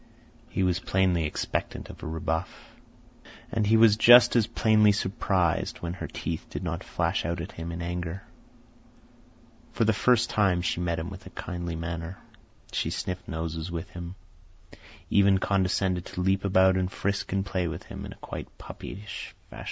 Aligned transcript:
He 0.49 0.63
was 0.63 0.79
plainly 0.79 1.25
expectant 1.25 1.91
of 1.91 2.01
a 2.01 2.07
rebuff, 2.07 2.49
and 3.51 3.67
he 3.67 3.77
was 3.77 3.97
just 3.97 4.35
as 4.35 4.47
plainly 4.47 4.91
surprised 4.91 5.77
when 5.77 5.93
her 5.93 6.07
teeth 6.07 6.47
did 6.49 6.63
not 6.63 6.83
flash 6.83 7.23
out 7.23 7.39
at 7.39 7.51
him 7.51 7.71
in 7.71 7.83
anger. 7.83 8.23
For 9.73 9.83
the 9.85 9.93
first 9.93 10.31
time 10.31 10.63
she 10.63 10.79
met 10.79 10.97
him 10.97 11.11
with 11.11 11.27
a 11.27 11.29
kindly 11.29 11.75
manner. 11.75 12.17
She 12.71 12.89
sniffed 12.89 13.27
noses 13.27 13.69
with 13.69 13.91
him, 13.91 14.15
and 14.71 14.81
even 15.11 15.37
condescended 15.37 16.07
to 16.07 16.21
leap 16.21 16.43
about 16.45 16.77
and 16.77 16.91
frisk 16.91 17.31
and 17.31 17.45
play 17.45 17.67
with 17.67 17.83
him 17.83 18.03
in 18.03 18.15
quite 18.21 18.47
puppyish 18.57 19.35
fashion. 19.51 19.59